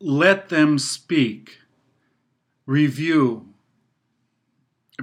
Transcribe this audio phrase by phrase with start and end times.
[0.00, 1.58] Let them speak.
[2.66, 3.48] Review.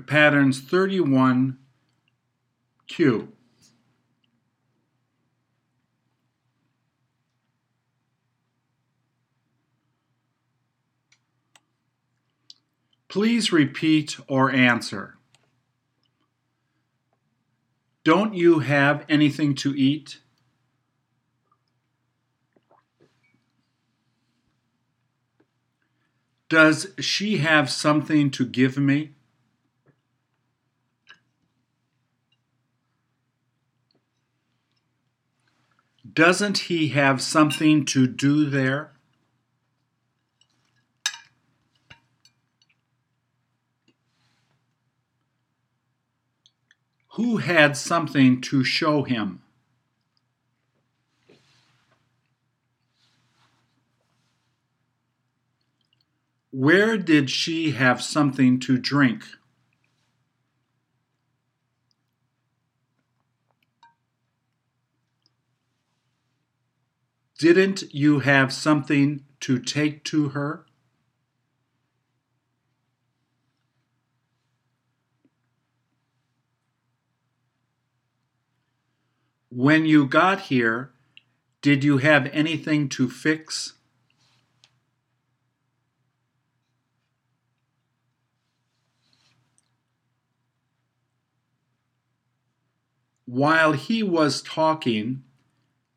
[0.08, 1.58] Patterns 31
[2.88, 3.34] Q.
[13.12, 15.18] Please repeat or answer.
[18.06, 20.21] Don't you have anything to eat?
[26.52, 29.12] Does she have something to give me?
[36.14, 38.92] Doesn't he have something to do there?
[47.12, 49.42] Who had something to show him?
[56.52, 59.24] Where did she have something to drink?
[67.40, 70.66] Didn't you have something to take to her?
[79.50, 80.92] When you got here,
[81.62, 83.74] did you have anything to fix?
[93.32, 95.24] While he was talking,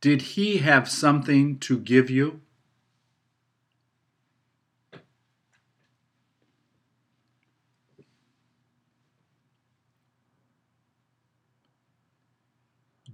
[0.01, 2.43] did he have something to give you?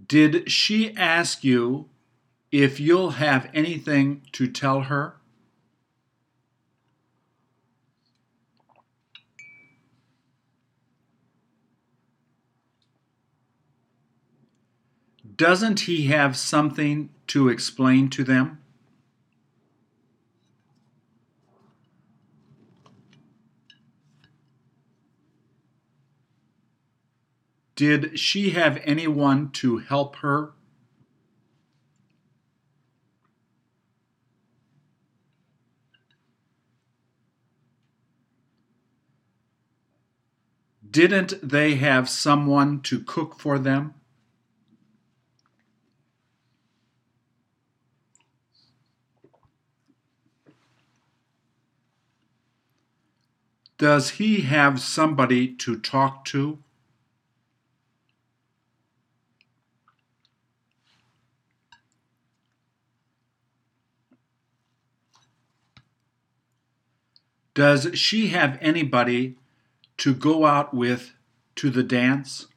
[0.07, 1.89] Did she ask you
[2.53, 5.20] if you'll have anything to tell her?
[15.41, 18.59] Doesn't he have something to explain to them?
[27.75, 30.53] Did she have anyone to help her?
[40.91, 43.95] Didn't they have someone to cook for them?
[53.81, 56.59] Does he have somebody to talk to?
[67.55, 69.39] Does she have anybody
[69.97, 71.15] to go out with
[71.57, 72.49] to the dance?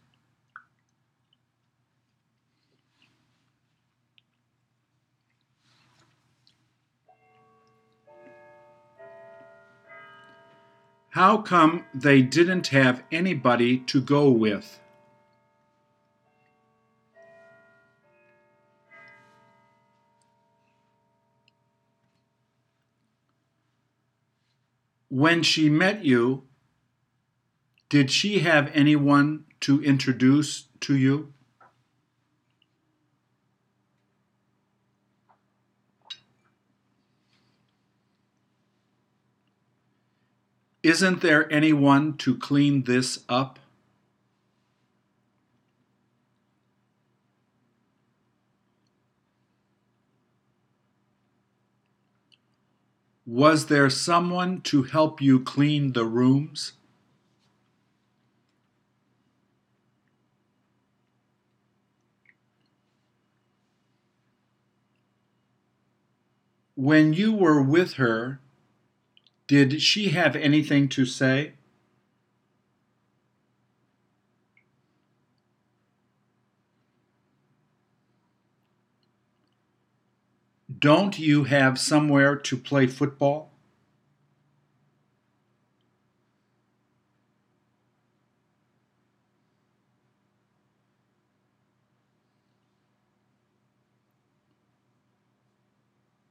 [11.14, 14.80] How come they didn't have anybody to go with?
[25.10, 26.46] When she met you,
[27.90, 31.33] did she have anyone to introduce to you?
[40.84, 43.58] Isn't there anyone to clean this up?
[53.26, 56.74] Was there someone to help you clean the rooms?
[66.76, 68.42] When you were with her,
[69.54, 71.54] did she have anything to say?
[80.80, 83.52] Don't you have somewhere to play football?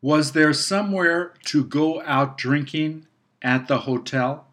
[0.00, 3.06] Was there somewhere to go out drinking
[3.42, 4.46] at the hotel?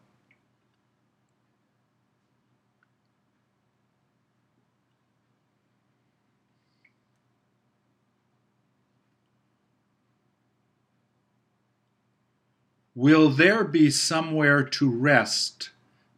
[12.93, 15.71] Will there be somewhere to rest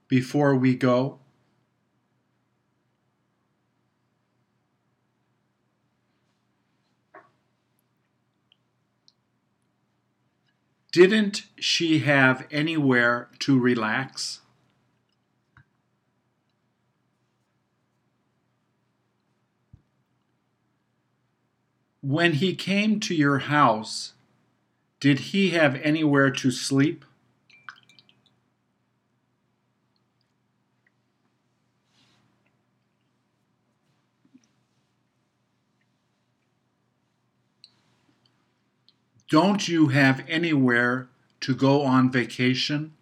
[0.09, 1.19] before we go?
[10.91, 14.41] Didn't she have anywhere to relax?
[22.01, 24.13] When he came to your house,
[24.99, 27.05] did he have anywhere to sleep?
[39.31, 42.93] Don't you have anywhere to go on vacation?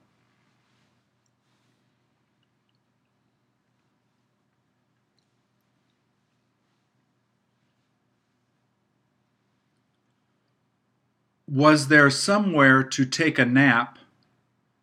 [11.50, 14.00] Was there somewhere to take a nap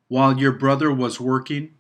[0.09, 1.76] while your brother was working?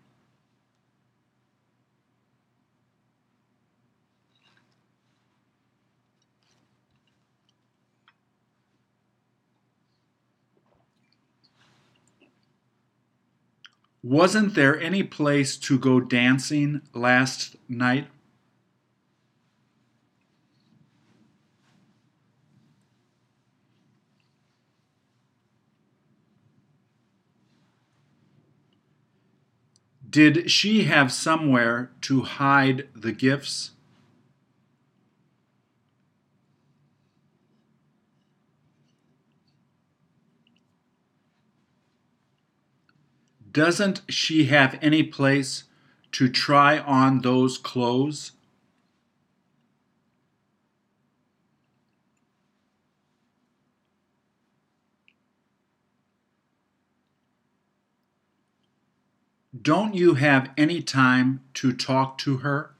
[14.08, 18.06] Wasn't there any place to go dancing last night?
[30.09, 33.73] Did she have somewhere to hide the gifts?
[43.56, 45.64] Doesn't she have any place
[46.12, 48.32] to try on those clothes?
[59.62, 62.75] Don't you have any time to talk to her?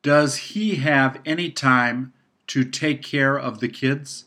[0.00, 2.13] Does he have any time
[2.54, 4.26] to take care of the kids?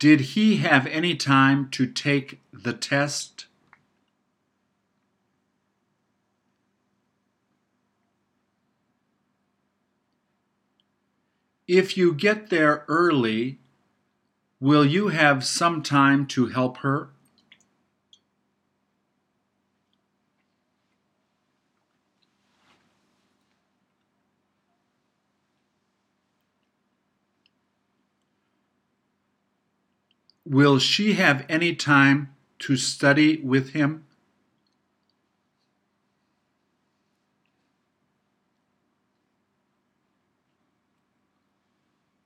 [0.00, 3.46] Did he have any time to take the test?
[11.68, 13.60] If you get there early,
[14.58, 17.13] will you have some time to help her?
[30.46, 34.04] Will she have any time to study with him?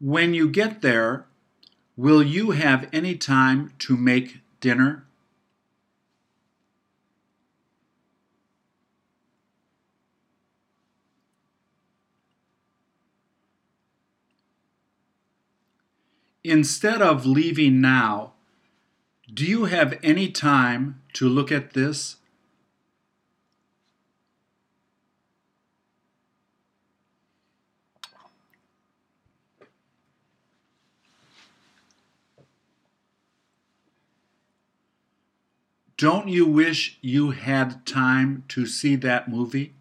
[0.00, 1.26] When you get there,
[1.96, 5.07] will you have any time to make dinner?
[16.48, 18.32] Instead of leaving now,
[19.34, 22.16] do you have any time to look at this?
[35.98, 39.74] Don't you wish you had time to see that movie?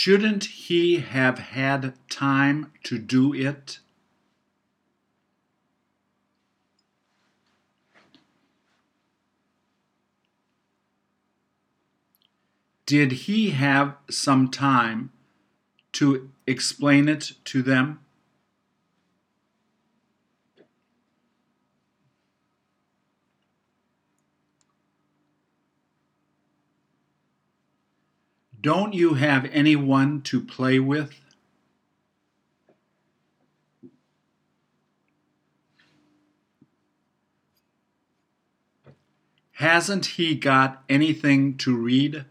[0.00, 3.80] Shouldn't he have had time to do it?
[12.86, 15.10] Did he have some time
[15.94, 17.98] to explain it to them?
[28.60, 31.14] Don't you have anyone to play with?
[39.52, 42.24] Hasn't he got anything to read?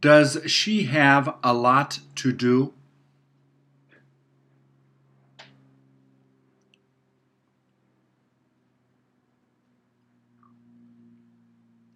[0.00, 2.74] Does she have a lot to do?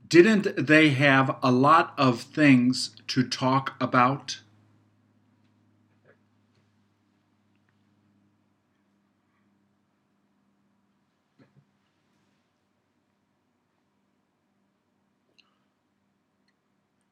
[0.09, 4.41] Didn't they have a lot of things to talk about?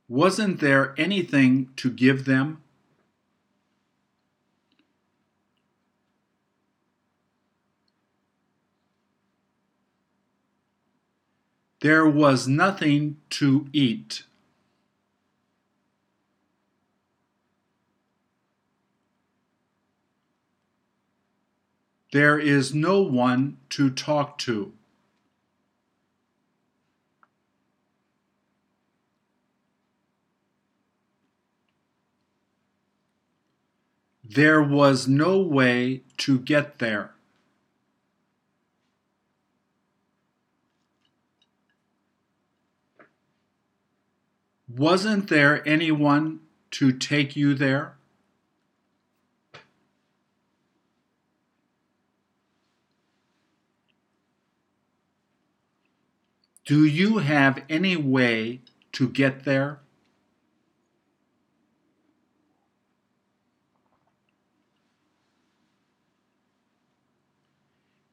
[0.08, 2.62] Wasn't there anything to give them?
[11.80, 14.22] There was nothing to eat.
[22.12, 24.72] There is no one to talk to.
[34.24, 37.15] There was no way to get there.
[44.68, 46.40] Wasn't there anyone
[46.72, 47.96] to take you there?
[56.64, 59.78] Do you have any way to get there?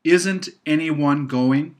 [0.03, 1.75] Isn't anyone going?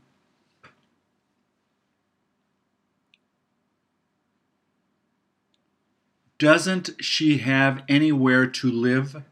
[6.44, 9.24] Doesn't she have anywhere to live?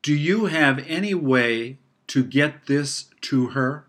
[0.00, 3.88] Do you have any way to get this to her?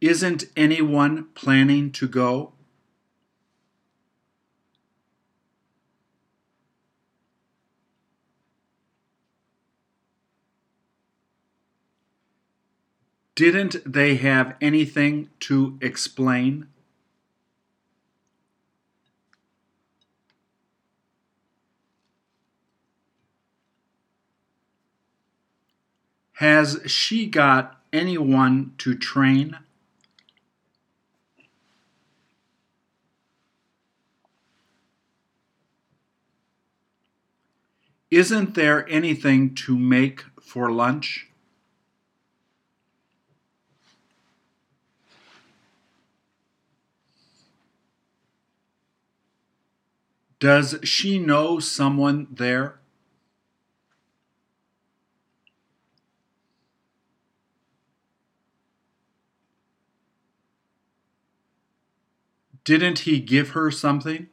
[0.00, 2.53] Isn't anyone planning to go?
[13.34, 16.68] Didn't they have anything to explain?
[26.34, 29.58] Has she got anyone to train?
[38.10, 41.28] Isn't there anything to make for lunch?
[50.44, 52.78] Does she know someone there?
[62.62, 64.26] Didn't he give her something?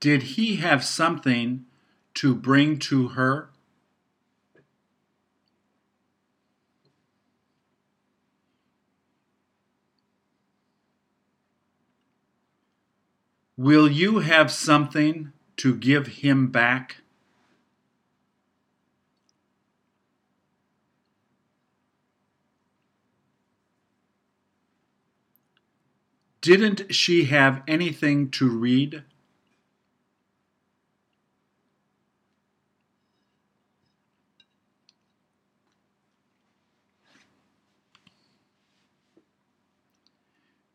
[0.00, 1.66] Did he have something
[2.14, 3.50] to bring to her?
[13.58, 16.98] Will you have something to give him back?
[26.40, 29.02] Didn't she have anything to read?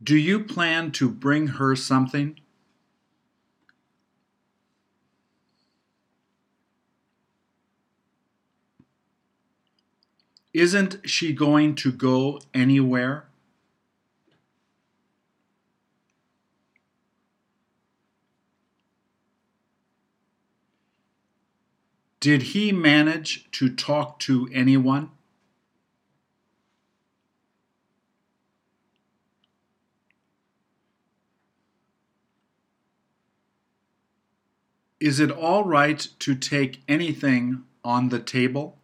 [0.03, 2.41] Do you plan to bring her something?
[10.53, 13.25] Isn't she going to go anywhere?
[22.19, 25.09] Did he manage to talk to anyone?
[35.01, 38.77] Is it all right to take anything on the table?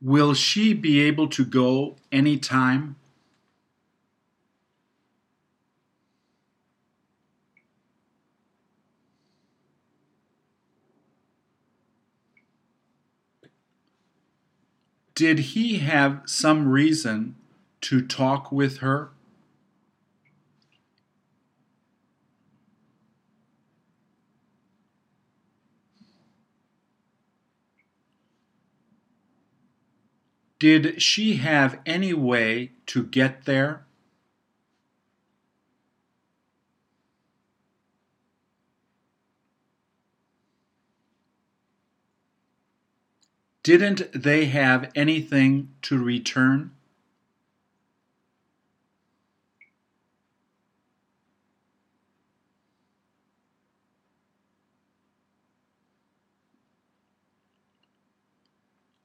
[0.00, 2.96] Will she be able to go anytime?
[15.16, 17.34] Did he have some reason
[17.80, 19.10] to talk with her?
[30.58, 33.84] Did she have any way to get there?
[43.62, 46.72] Didn't they have anything to return?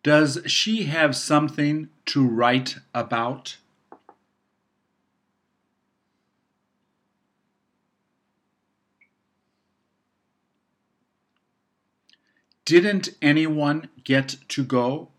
[0.03, 3.55] Does she have something to write about?
[12.65, 15.09] Didn't anyone get to go?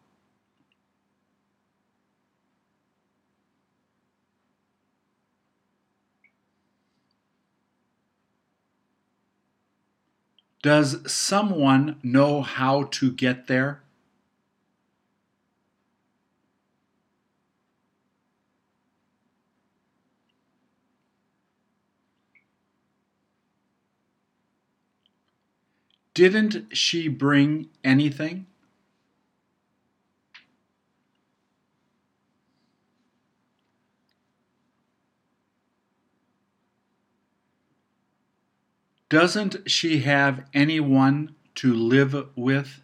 [10.63, 13.84] Does someone know how to get there?
[26.15, 28.47] Didn't she bring anything?
[39.09, 42.81] Doesn't she have anyone to live with?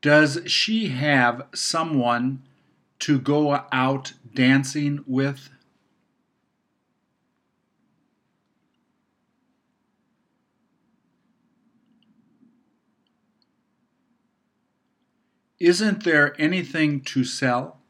[0.00, 2.42] Does she have someone
[3.00, 5.50] to go out dancing with?
[15.60, 17.80] Isn't there anything to sell?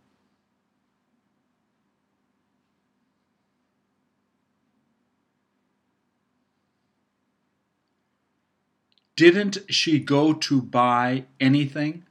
[9.16, 12.04] Didn't she go to buy anything?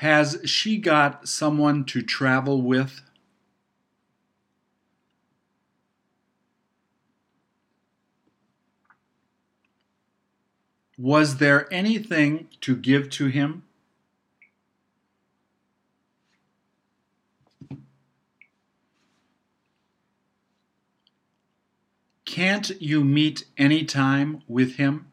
[0.00, 3.02] Has she got someone to travel with?
[10.96, 13.64] Was there anything to give to him?
[22.24, 25.09] Can't you meet any time with him?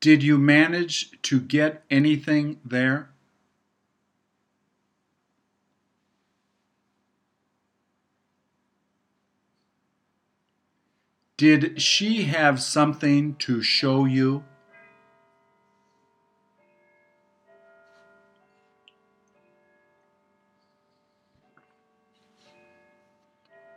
[0.00, 3.10] Did you manage to get anything there?
[11.36, 14.44] Did she have something to show you?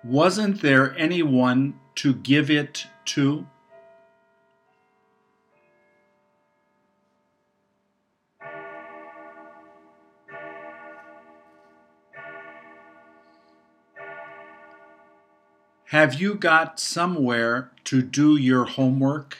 [0.03, 3.45] Wasn't there anyone to give it to?
[15.91, 19.37] Have you got somewhere to do your homework?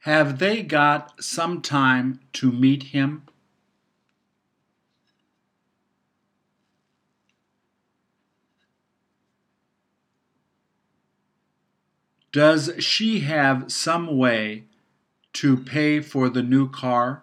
[0.00, 3.22] Have they got some time to meet him?
[12.32, 14.64] Does she have some way
[15.34, 17.22] to pay for the new car?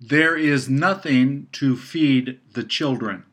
[0.00, 3.24] There is nothing to feed the children.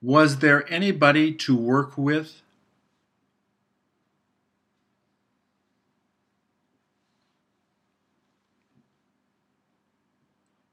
[0.00, 2.42] Was there anybody to work with?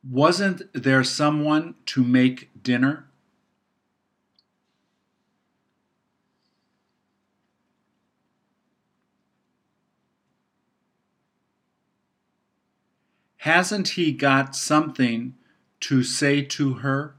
[0.04, 3.06] Wasn't there someone to make dinner?
[13.38, 15.36] Hasn't he got something
[15.82, 17.16] to say to her?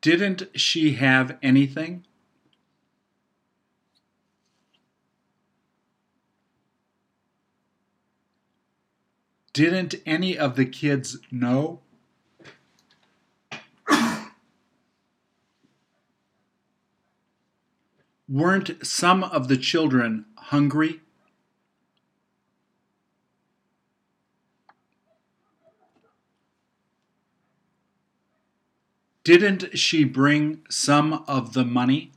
[0.00, 2.06] Didn't she have anything?
[9.58, 11.80] Didn't any of the kids know?
[18.28, 21.00] Weren't some of the children hungry?
[29.24, 32.12] Didn't she bring some of the money?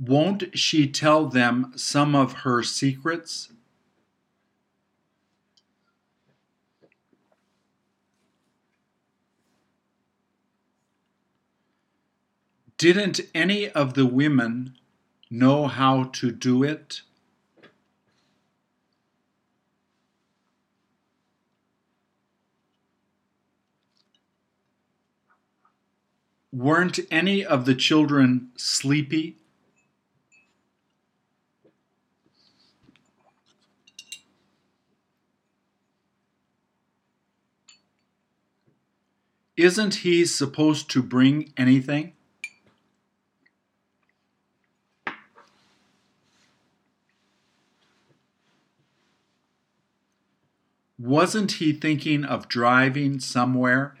[0.00, 3.50] Won't she tell them some of her secrets?
[12.76, 14.76] Didn't any of the women
[15.30, 17.02] know how to do it?
[26.52, 29.38] Weren't any of the children sleepy?
[39.58, 42.12] Isn't he supposed to bring anything?
[50.96, 53.96] Wasn't he thinking of driving somewhere?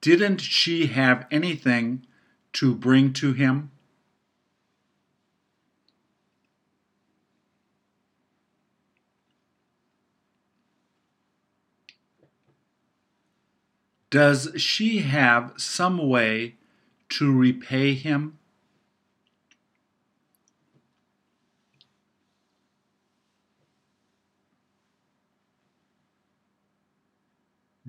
[0.00, 2.06] Didn't she have anything
[2.54, 3.70] to bring to him?
[14.10, 16.56] Does she have some way
[17.10, 18.38] to repay him?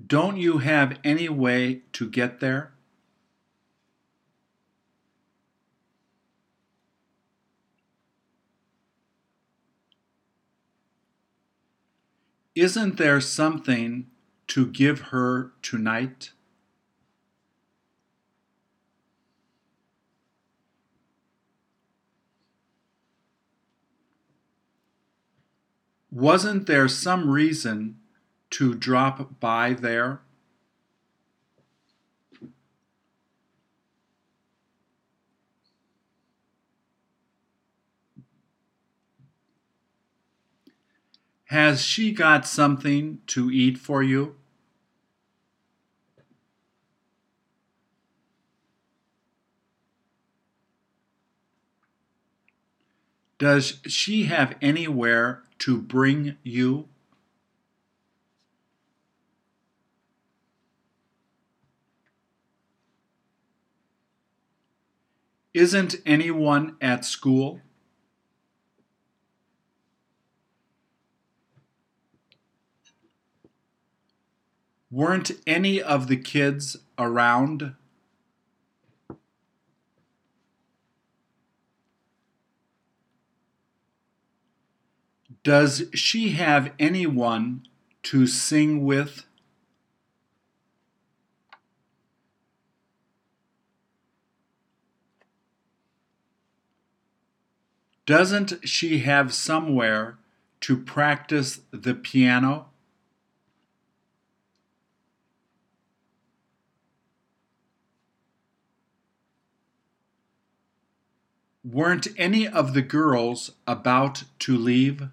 [0.06, 2.72] Don't you have any way to get there?
[12.54, 14.11] Isn't there something
[14.52, 16.32] to give her tonight?
[26.10, 27.96] Wasn't there some reason
[28.50, 30.20] to drop by there?
[41.46, 44.36] Has she got something to eat for you?
[53.42, 56.88] Does she have anywhere to bring you?
[65.52, 67.60] Isn't anyone at school?
[74.88, 77.74] Weren't any of the kids around?
[85.44, 87.66] Does she have anyone
[88.04, 89.26] to sing with?
[98.06, 100.18] Doesn't she have somewhere
[100.60, 102.66] to practice the piano?
[111.64, 115.08] Weren't any of the girls about to leave?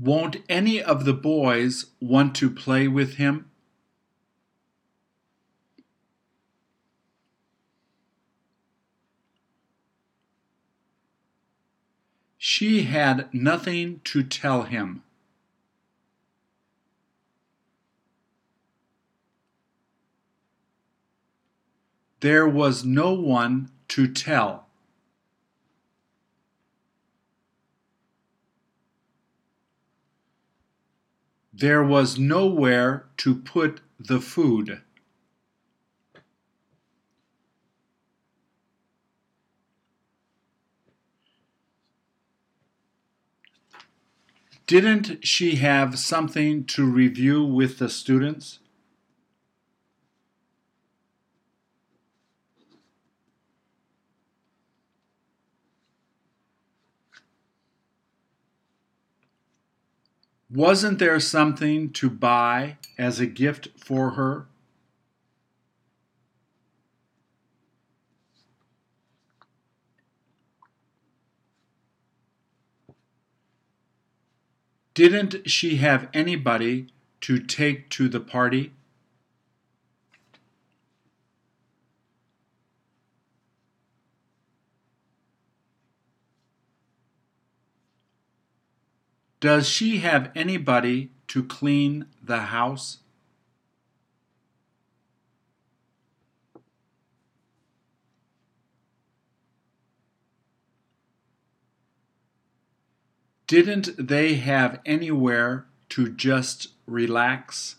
[0.00, 3.50] Won't any of the boys want to play with him?
[12.38, 15.02] She had nothing to tell him.
[22.20, 24.69] There was no one to tell.
[31.60, 34.80] There was nowhere to put the food.
[44.66, 48.59] Didn't she have something to review with the students?
[60.52, 64.46] Wasn't there something to buy as a gift for her?
[74.92, 76.88] Didn't she have anybody
[77.20, 78.72] to take to the party?
[89.40, 92.98] Does she have anybody to clean the house?
[103.46, 107.76] Didn't they have anywhere to just relax?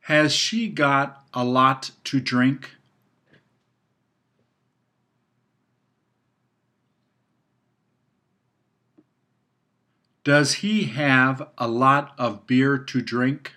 [0.00, 2.77] Has she got a lot to drink?
[10.28, 13.54] Does he have a lot of beer to drink?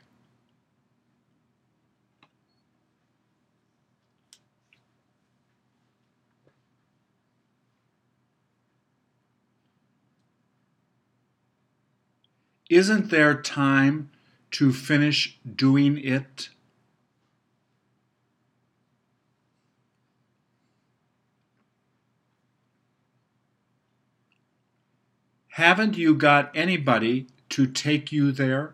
[12.69, 14.10] Isn't there time
[14.51, 16.51] to finish doing it?
[25.56, 28.74] Haven't you got anybody to take you there?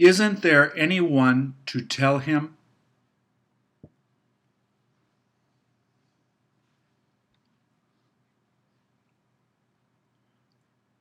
[0.00, 2.56] Isn't there anyone to tell him?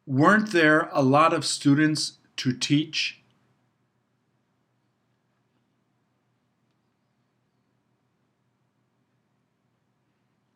[0.06, 3.24] Weren't there a lot of students to teach?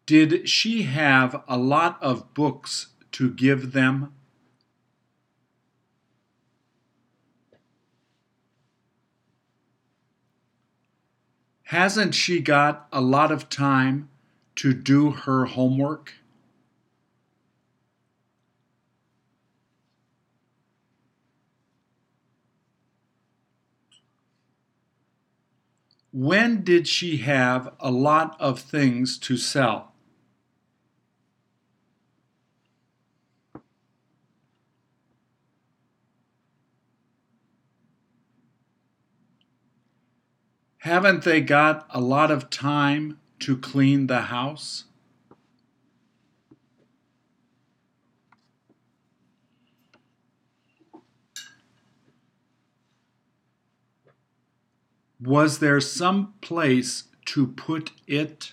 [0.05, 4.13] Did she have a lot of books to give them?
[11.63, 14.09] Hasn't she got a lot of time
[14.57, 16.13] to do her homework?
[26.11, 29.92] When did she have a lot of things to sell?
[40.83, 44.83] Haven't they got a lot of time to clean the house?
[55.21, 58.51] Was there some place to put it?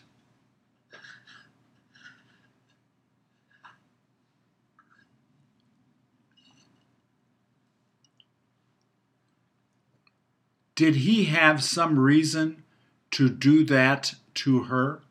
[10.80, 12.62] Did he have some reason
[13.10, 15.02] to do that to her?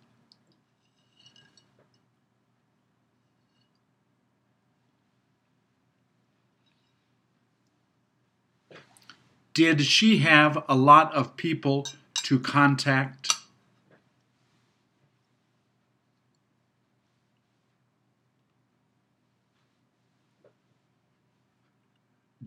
[9.54, 11.86] Did she have a lot of people
[12.24, 13.36] to contact?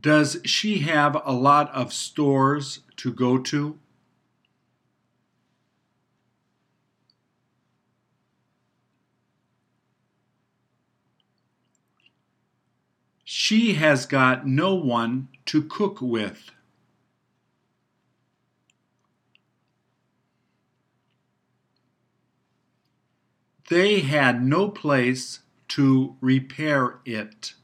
[0.00, 3.76] Does she have a lot of stores to go to?
[13.24, 16.52] She has got no one to cook with.
[23.68, 27.54] They had no place to repair it.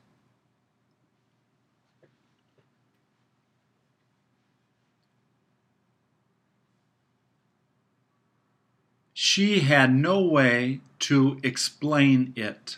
[9.20, 12.76] she had no way to explain it.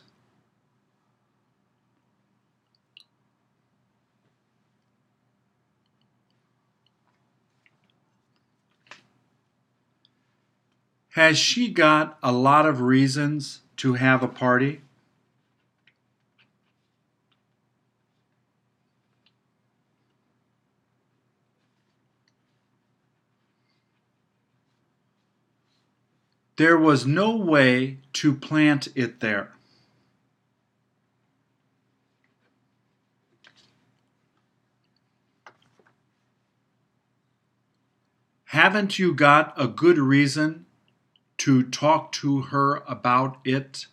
[11.11, 14.81] Has she got a lot of reasons to have a party?
[26.61, 29.55] There was no way to plant it there.
[38.45, 40.67] Haven't you got a good reason
[41.39, 43.87] to talk to her about it?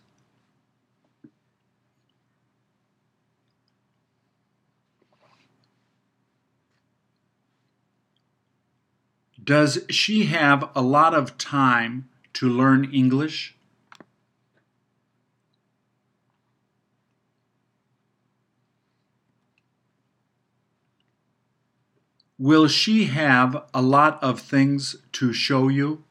[9.42, 13.56] Does she have a lot of time to learn English?
[22.38, 26.04] Will she have a lot of things to show you?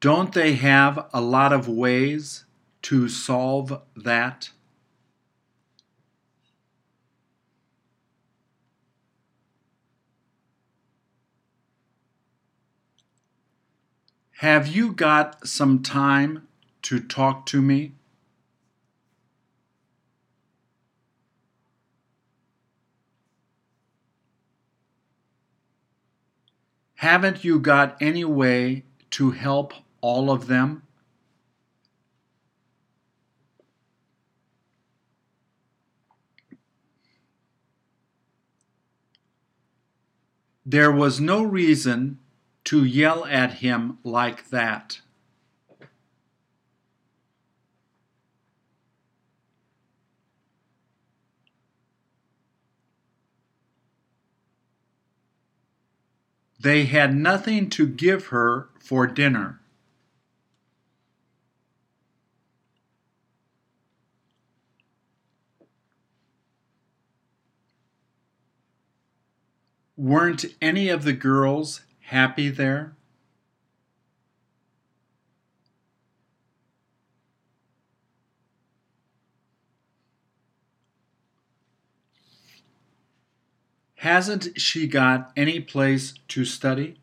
[0.00, 2.46] Don't they have a lot of ways
[2.80, 4.48] to solve that?
[14.38, 16.46] Have you got some time
[16.82, 17.94] to talk to me?
[26.94, 30.84] Haven't you got any way to help all of them?
[40.64, 42.20] There was no reason
[42.68, 45.00] to yell at him like that.
[56.60, 59.60] They had nothing to give her for dinner.
[69.96, 72.96] Weren't any of the girls happy there?
[83.96, 86.96] Hasn't she got any place to study?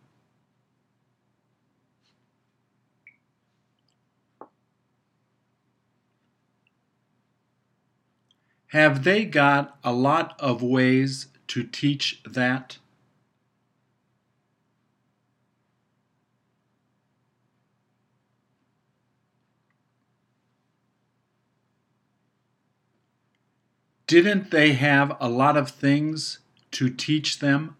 [8.69, 12.79] Have they got a lot of ways to teach that?
[24.07, 26.39] Didn't they have a lot of things
[26.71, 27.75] to teach them?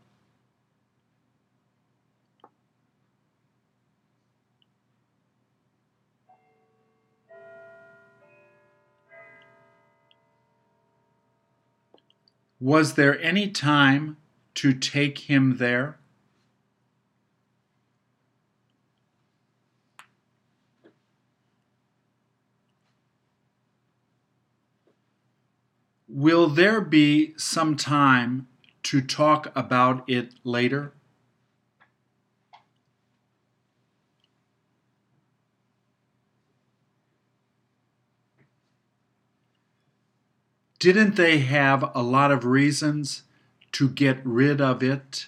[12.60, 14.18] Was there any time
[14.56, 16.00] to take him there?
[26.18, 28.48] Will there be some time
[28.84, 30.94] to talk about it later?
[40.80, 43.24] Didn't they have a lot of reasons
[43.74, 45.28] to get rid of it?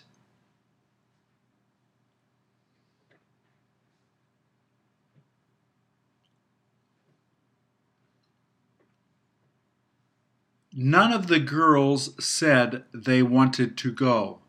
[10.80, 14.42] None of the girls said they wanted to go.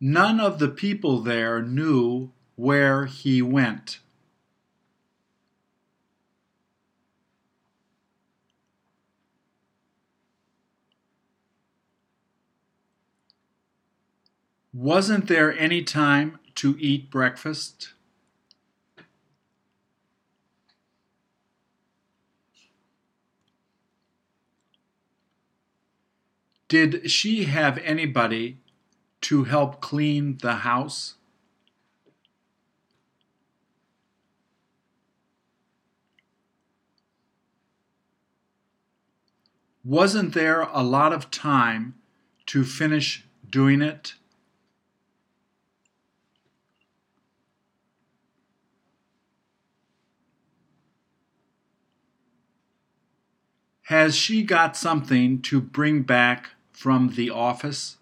[0.00, 3.98] None of the people there knew where he went.
[14.78, 17.94] Wasn't there any time to eat breakfast?
[26.68, 28.58] Did she have anybody
[29.22, 31.14] to help clean the house?
[39.82, 41.94] Wasn't there a lot of time
[42.44, 44.16] to finish doing it?
[53.86, 57.98] Has she got something to bring back from the office?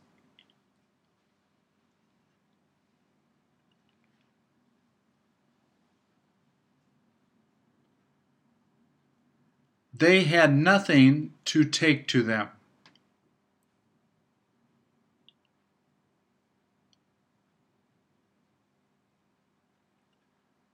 [9.93, 12.49] They had nothing to take to them.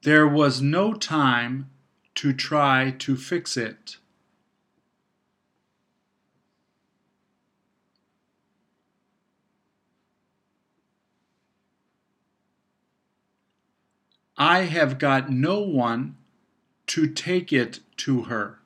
[0.03, 1.69] There was no time
[2.15, 3.97] to try to fix it.
[14.41, 16.17] I have got no one
[16.87, 18.61] to take it to her.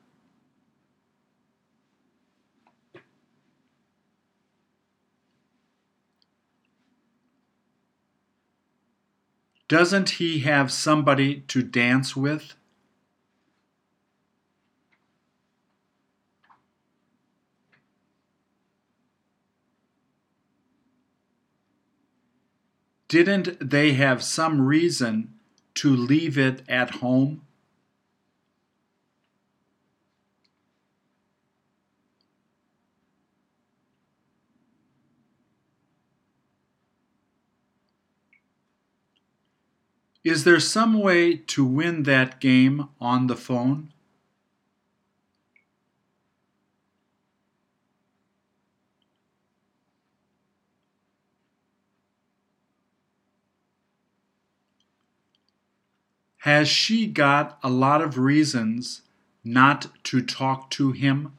[9.67, 12.55] Doesn't he have somebody to dance with?
[23.09, 25.34] Didn't they have some reason
[25.75, 27.41] to leave it at home?
[40.25, 43.93] Is there some way to win that game on the phone?
[56.45, 59.01] Has she got a lot of reasons
[59.43, 61.33] not to talk to him?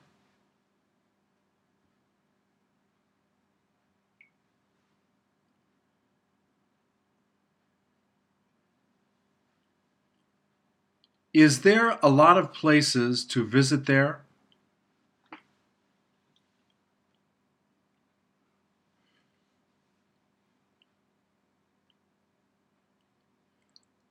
[11.32, 14.25] Is there a lot of places to visit there?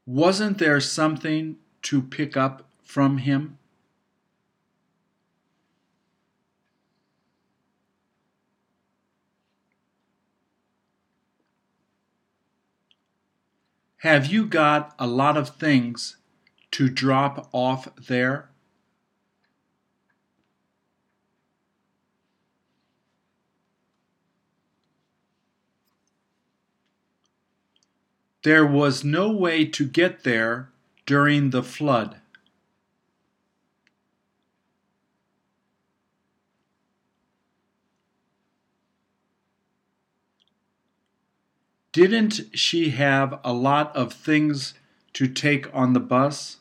[0.06, 3.58] Wasn't there something to pick up from him?
[13.98, 16.18] Have you got a lot of things
[16.70, 18.50] to drop off there?
[28.46, 30.70] There was no way to get there
[31.08, 32.18] during the flood.
[41.92, 44.76] Didn't she have a lot of things
[45.14, 46.58] to take on the bus?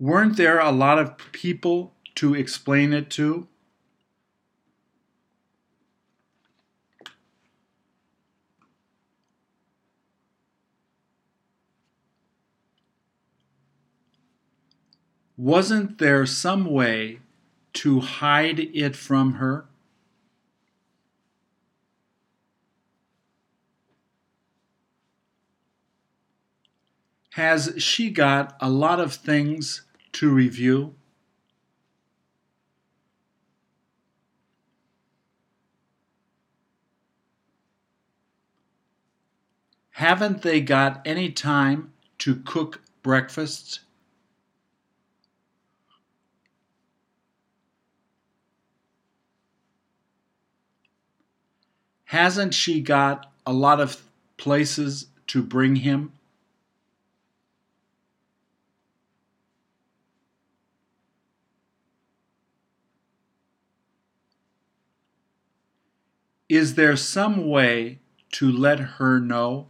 [0.00, 3.48] Weren't there a lot of people to explain it to?
[15.36, 17.20] Wasn't there some way
[17.74, 19.66] to hide it from her?
[27.30, 29.82] Has she got a lot of things
[30.18, 30.92] to review?
[39.90, 43.78] Haven't they got any time to cook breakfast?
[52.06, 54.02] Hasn't she got a lot of
[54.36, 56.17] places to bring him?
[66.48, 67.98] Is there some way
[68.32, 69.68] to let her know?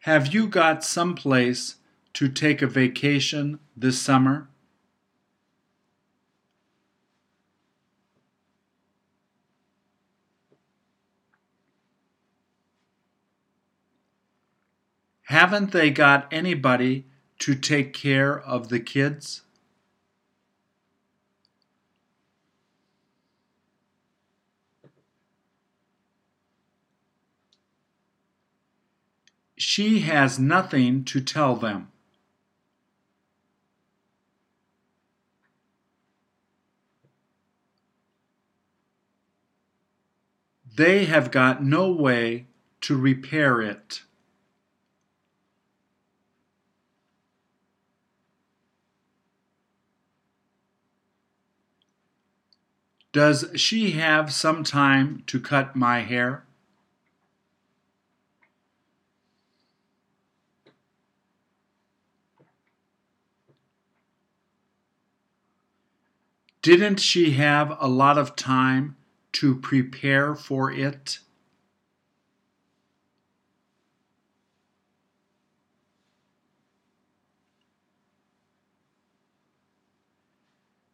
[0.00, 1.76] Have you got some place
[2.14, 4.48] to take a vacation this summer?
[15.24, 17.06] Haven't they got anybody
[17.42, 19.42] to take care of the kids?
[29.56, 31.90] She has nothing to tell them.
[40.76, 42.46] They have got no way
[42.82, 44.02] to repair it.
[53.12, 56.44] Does she have some time to cut my hair?
[66.62, 68.96] Didn't she have a lot of time
[69.32, 71.18] to prepare for it?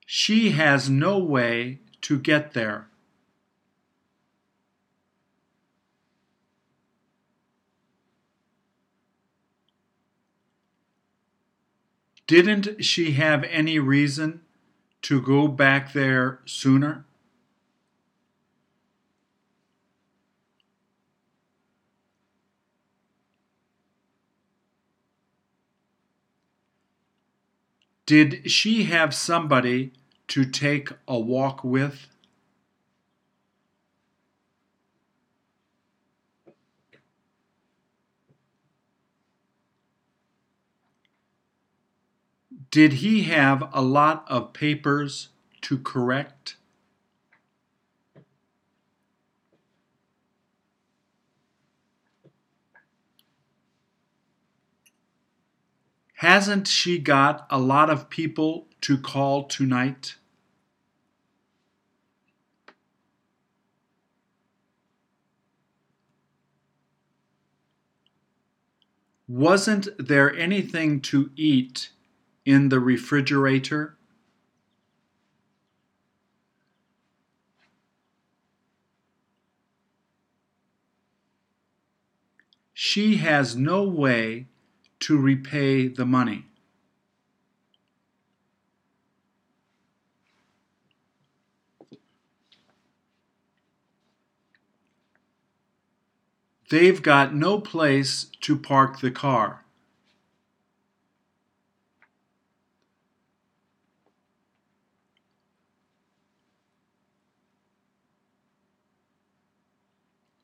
[0.04, 2.88] She has no way to get there.
[12.26, 14.42] Didn't she have any reason
[15.03, 17.07] to go back there sooner?
[28.05, 29.92] Did she have somebody
[30.28, 32.08] to take a walk with?
[42.70, 45.28] Did he have a lot of papers
[45.60, 46.56] to correct?
[56.18, 60.16] Hasn't she got a lot of people to call tonight?
[69.28, 71.90] Wasn't there anything to eat
[72.44, 73.96] in the refrigerator?
[82.74, 84.46] She has no way
[85.01, 86.44] to repay the money.
[96.70, 99.64] They've got no place to park the car.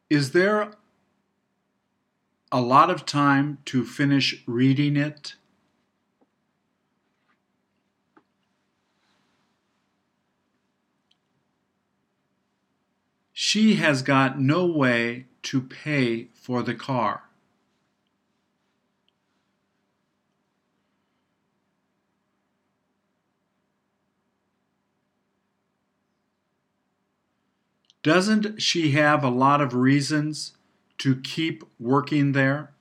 [0.08, 0.72] Is there
[2.54, 5.34] a lot of time to finish reading it?
[13.32, 17.24] She has got no way to pay for the car.
[28.04, 30.53] Doesn't she have a lot of reasons
[30.98, 32.74] to keep working there?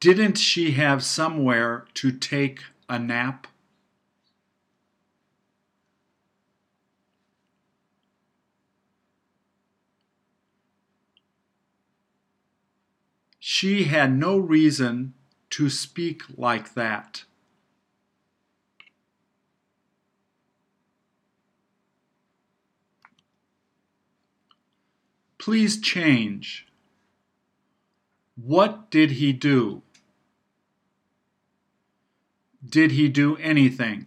[0.00, 3.46] Didn't she have somewhere to take a nap?
[13.38, 15.12] She had no reason
[15.50, 17.24] to speak like that.
[25.40, 26.66] Please change.
[28.36, 29.80] What did he do?
[32.68, 34.06] Did he do anything?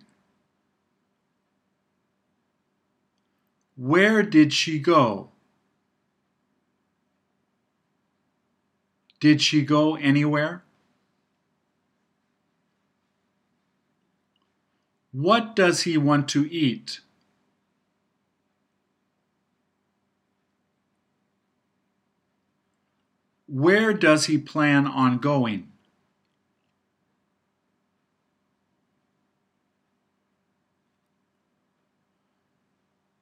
[3.75, 5.31] Where did she go?
[9.19, 10.63] Did she go anywhere?
[15.11, 16.99] What does he want to eat?
[23.54, 25.68] Where does he plan on going?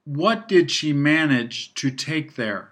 [0.06, 2.72] What did she manage to take there?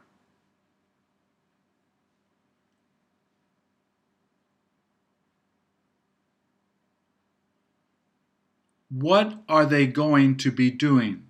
[8.89, 11.28] What are they going to be doing?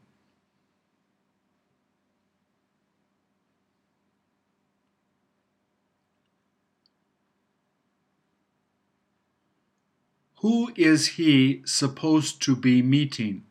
[10.41, 13.43] Who is he supposed to be meeting?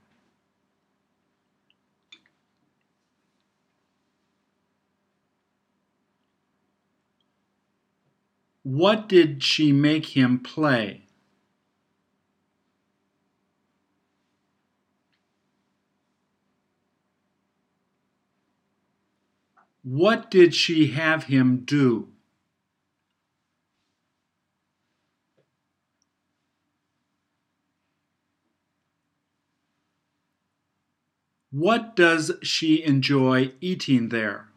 [8.62, 11.03] What did she make him play?
[19.82, 22.09] What did she have him do?
[31.51, 34.49] What does she enjoy eating there?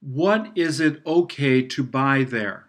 [0.00, 2.68] What is it okay to buy there?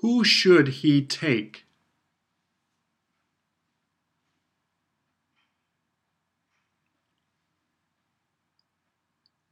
[0.00, 1.64] Who should he take?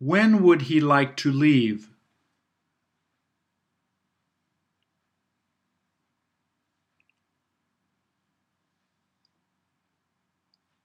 [0.00, 1.90] When would he like to leave?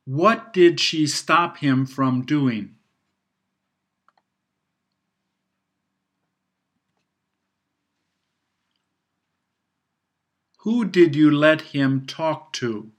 [0.04, 2.76] What did she stop him from doing?
[10.60, 12.92] Who did you let him talk to?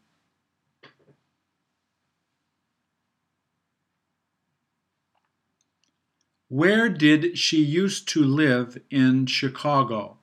[6.49, 10.19] Where did she used to live in Chicago?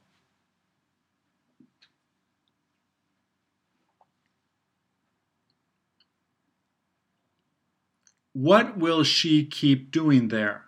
[8.34, 10.66] What will she keep doing there?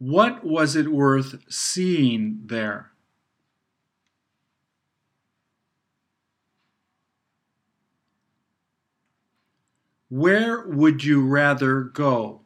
[0.00, 2.91] What was it worth seeing there?
[10.12, 12.42] Where would you rather go?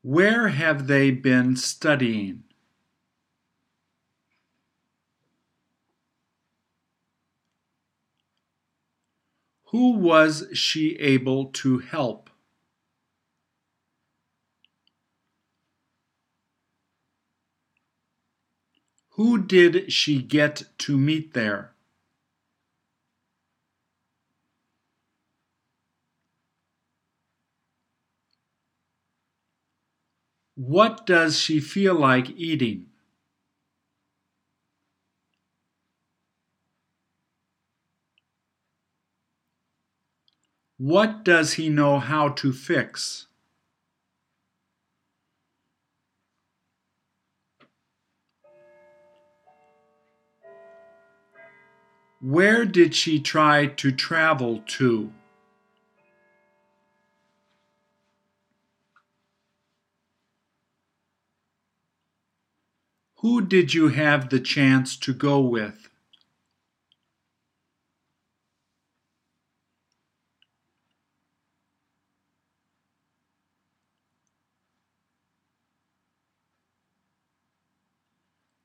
[0.00, 2.44] Where have they been studying?
[9.64, 12.30] Who was she able to help?
[19.10, 21.73] Who did she get to meet there?
[30.56, 32.86] What does she feel like eating?
[40.78, 43.26] What does he know how to fix?
[52.20, 55.12] Where did she try to travel to?
[63.24, 65.88] Who did you have the chance to go with?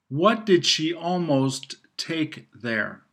[0.09, 3.03] What did she almost take there?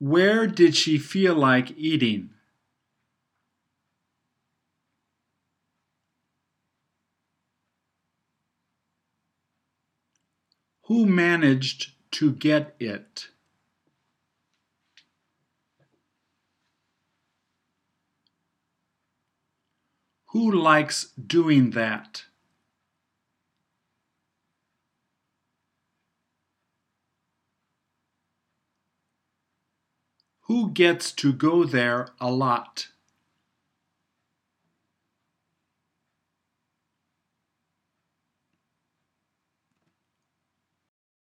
[0.00, 2.30] Where did she feel like eating?
[10.86, 13.28] Who managed to get it?
[20.32, 22.24] Who likes doing that?
[30.42, 32.88] Who gets to go there a lot?